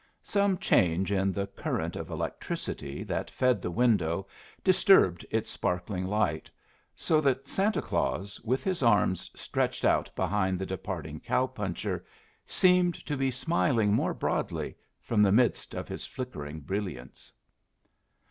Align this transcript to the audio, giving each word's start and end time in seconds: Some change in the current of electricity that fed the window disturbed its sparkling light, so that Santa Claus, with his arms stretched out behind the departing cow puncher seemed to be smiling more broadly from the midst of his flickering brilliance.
Some 0.23 0.57
change 0.57 1.11
in 1.11 1.31
the 1.31 1.45
current 1.45 1.95
of 1.95 2.09
electricity 2.09 3.03
that 3.03 3.29
fed 3.29 3.61
the 3.61 3.69
window 3.69 4.25
disturbed 4.63 5.27
its 5.29 5.51
sparkling 5.51 6.05
light, 6.07 6.49
so 6.95 7.21
that 7.21 7.47
Santa 7.47 7.83
Claus, 7.83 8.41
with 8.43 8.63
his 8.63 8.81
arms 8.81 9.29
stretched 9.35 9.85
out 9.85 10.09
behind 10.15 10.57
the 10.57 10.65
departing 10.65 11.19
cow 11.19 11.45
puncher 11.45 12.03
seemed 12.47 12.95
to 12.95 13.15
be 13.15 13.29
smiling 13.29 13.93
more 13.93 14.15
broadly 14.15 14.75
from 14.99 15.21
the 15.21 15.31
midst 15.31 15.75
of 15.75 15.87
his 15.87 16.07
flickering 16.07 16.61
brilliance. 16.61 17.31